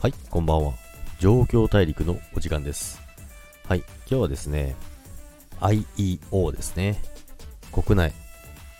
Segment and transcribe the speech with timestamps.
[0.00, 0.74] はい、こんばんは。
[1.18, 3.02] 状況大陸のお時間です。
[3.66, 4.76] はい、今日はですね、
[5.58, 7.02] IEO ですね。
[7.72, 8.12] 国内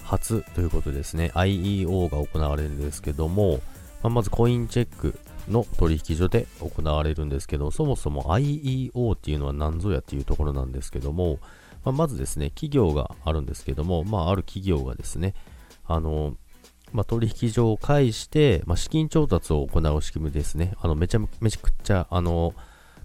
[0.05, 3.61] 初ということですね、IEO が行われるんですけども、
[4.01, 5.19] まあまずコインチェック
[5.49, 11.41] の取引所で行われるんですけど、そもそも IEO っていうのは何ぞやっていうところなんですけども、
[11.85, 15.35] まあまずですね、企業があるんですけども、まあ、ある企業がですね、
[15.85, 16.37] あの、
[16.93, 20.75] まあ、取引所を介して、まあ、資金調達を行う仕組みですね。
[20.81, 22.55] あのめちゃめちゃくちゃあの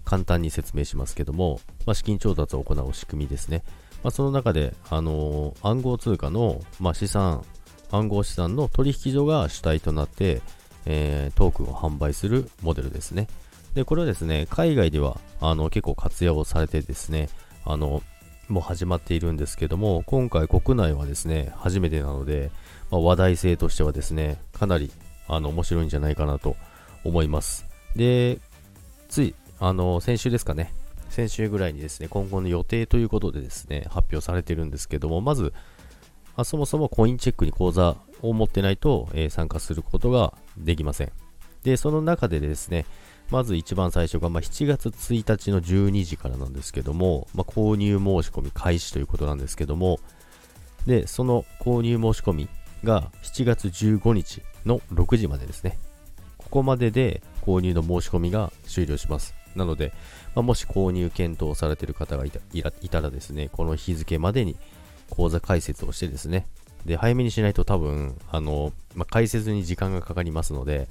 [0.04, 3.62] 簡単に説明しますけども、まあ、資金調達を行う仕組みですね。
[4.02, 7.42] まあ、その中で、あの暗号通貨の、まあ、資産、
[7.90, 10.42] 暗号資産の取引所が主体となって、
[10.84, 13.28] えートークンを販売するモデルですね。
[13.74, 17.28] で、これはですね、海外ではあの結構活用されてですね、
[17.64, 18.02] あの
[18.48, 22.50] も始まっているんですけども、今回国内はですね、初めてなので、
[22.90, 24.90] まあ、話題性としてはですね、かなり
[25.28, 26.56] あの面白いんじゃないかなと
[27.04, 27.66] 思います。
[27.96, 28.38] で、
[29.08, 30.72] つい、あの、先週ですかね、
[31.08, 35.52] 先週ぐらいにですね、今後の予定ということでですね、発表されてるんですけども、まず、
[36.36, 41.12] あそもそもコインチェックに口座を持ってないと、えー参加することができません。
[41.62, 42.86] で、その中でですね、
[43.30, 49.98] まず一番最初が、まあ、7月1日の12時からなんですけども、まあ、購入申し込み開始ということなんですけども、
[50.86, 52.48] で、その購入申し込み
[52.84, 55.78] が7月15日の6時までですね。
[56.36, 59.34] ここまでで購入の申し込みが終了します。
[59.56, 59.92] なので、
[60.34, 64.56] まあ、もし購入検討されている方がいたらですね、この日付までに
[65.10, 66.46] 口座開設をしてですね、
[66.84, 70.88] で、早めにしないと多分、あの、まあ、開設に時間がかかりますので、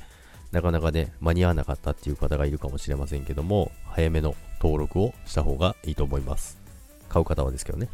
[0.54, 6.60] なかなかね、間に合わなかったっていう方がいるかもしれませんけども、早めの登録をした方がいいと思います。
[7.10, 7.90] 買う方はですけどね。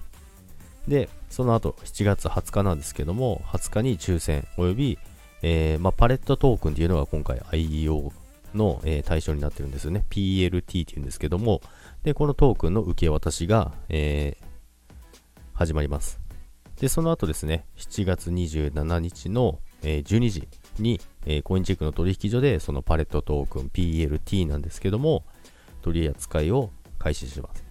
[0.85, 4.99] で、その後、7月20日なんですけども、20日に抽選および、
[5.41, 8.11] えーまあ、パレットトークンっていうのが今回 IEO
[8.53, 10.03] の、えー対象になってるんですよね。
[10.09, 11.61] PLT っていうんですけども、
[12.03, 14.45] で、このトークンの受け渡しが、えー
[15.53, 16.19] 始まります。
[16.81, 20.47] で、その後ですね、7月27日の、えー12時
[20.81, 25.25] に、えーコインチェックの取引所で、そのパレットトークン PLT なんですけども、
[25.81, 27.63] 取り扱いを開始します。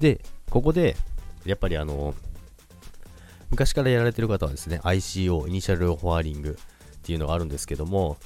[0.00, 0.20] で、
[0.50, 0.96] ここで、
[1.44, 2.14] やっぱりあの、
[3.50, 8.16] 昔からやられてる方はですね、ICO、イニシャルオファーリングっていうのがあるんですけども、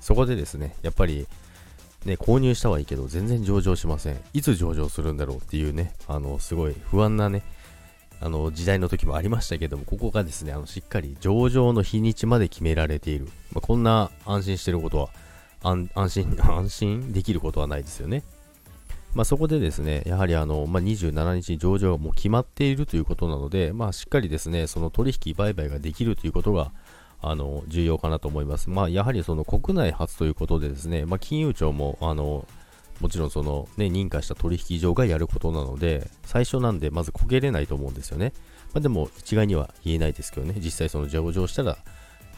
[0.00, 1.26] そこでですね、やっぱり、
[2.04, 4.20] ね、購入したはいいけど、全然上場しません。
[4.32, 7.42] いつ上場するんだろうっていうね、あの、すごい不安なね、
[8.20, 13.26] あの、時代の時もありましたけども、ここがですね、あの、しっかり上場の日にちまで決められている。
[13.52, 15.08] まあ、こんな安心してることは、
[15.62, 18.22] 安心、 安心できることはないですよね。
[19.14, 26.72] まあ、そこでですね、やはりあの、まあ、27日に上場がもう決まっているということなので、まあ、しっかりですね、その取引売買ができるということが、
[27.22, 28.70] あの、重要かなと思います。
[28.70, 32.46] まあ、やはりその国内初ということでですね、まあ、金融庁も、あの、
[33.00, 38.32] もちろんそのね、認可した取引所がやることなので、最初なんでまずこけれないと思うんですよね。
[38.72, 41.78] まあ、でも一概には言えないですけどね、実際その上場したら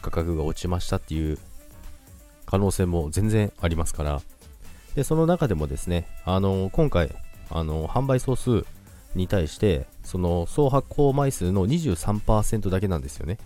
[0.01, 1.37] 価格が落ちましたっていう
[2.45, 4.21] 可能性も全然ありますから、
[4.95, 7.13] で、その中でもですね、あの、今回、
[7.49, 8.65] あの、販売総数
[9.15, 13.37] に対して、その総発行枚数の23%だけなんですよね。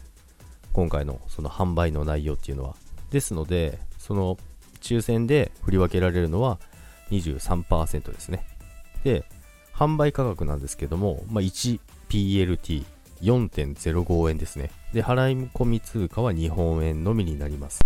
[0.73, 2.75] 今回のその販売の内容っていうのは。
[3.09, 4.37] ですので、その
[4.81, 6.59] 抽選で振り分けられるのは
[7.11, 8.45] 23%ですね。
[9.03, 9.25] で、
[9.73, 14.69] 販売価格なんですけども、まあ、1PLT4.05 円ですね。
[14.93, 17.79] で、払い込み通貨は日本円のみになります。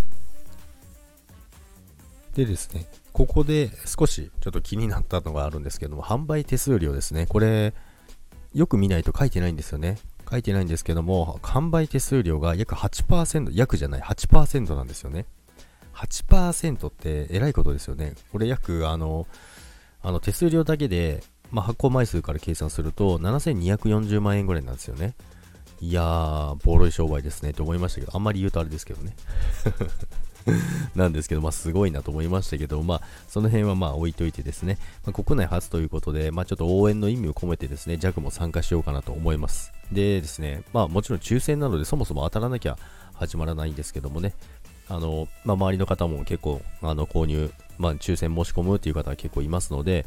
[2.36, 7.28] でですね、ここで少しちょっと気になったのがあるんですけども、販売手数料ですね。
[7.28, 7.74] これ、
[8.54, 9.98] よく見ないと書いてないんですよね。
[10.30, 15.26] 書いてないんですけども、販売手数料が約8%、約じゃない、8%なんですよね。
[15.96, 18.14] 8%ってえらいことですよね。
[18.32, 19.28] これ約、あの、
[20.02, 25.16] あの手数料だけで、まあ、発行枚数から計算すると、7240万円ぐらいなんですよね。
[25.82, 29.16] いやー、ボロい商売ですねと思いましたけど、あんまり言うとあれですけどね。
[30.96, 39.72] なんですけど、まあ、すごいなと思いましたけど、まあ、その辺はまあ置いといてですね、まあ、国内初ということで、まあ、ちょっと応援の意味を込めてですね、JAC も参加しようかなと思います。
[39.92, 42.78] でですね、まあ、もちろん抽選なので、そもそも当たらなきゃ
[43.14, 44.34] 始まらないんですけどもね、
[44.92, 50.06] あの、まあ、周りの方も結構、あの、購入、まあ、抽選申し込むっていう方は結構いますので、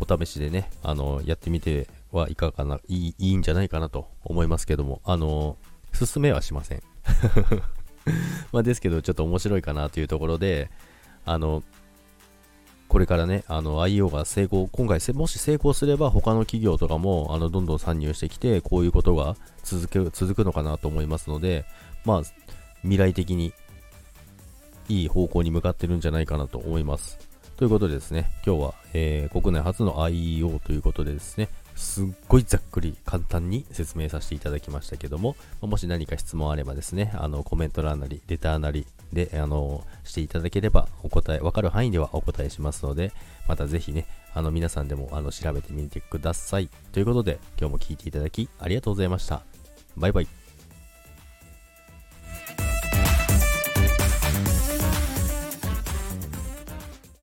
[0.00, 5.56] お試しでね、あの、やってみてはいかがかな、いい、いいんじゃないかなと思いますけども、あの、
[5.92, 6.82] 進めはしません。
[8.50, 10.70] ま、ですけど、ちょっと面白いかなというところで、
[11.24, 11.62] あの、
[12.88, 21.66] これからね、あの、IO が成功、今回、もし成功すれば、他の企業とかも、あの、どんどん参入してきて、こういうことが続く、続くのかなと思いますので、
[22.04, 22.22] まあ、
[22.82, 23.52] 未来的に
[24.88, 27.18] いい方向に向かってるんじゃないかなと思います。
[27.56, 43.12] ということでですね、今日は、えー、国内初の IEO ということでですね、すっごいざっくり簡単に説明させていただきましたけども、もし何か質問あればですね、あのコメント欄なり、レターなりで、あのしていただければお答え、わかる範囲ではお答えしますので、
[43.48, 46.68] またぜひね、あの皆さんでもあの調べてみてください。
[46.92, 49.42] ということで、今日も聴いていただきありがとうございました。
[49.96, 50.37] バイバイ。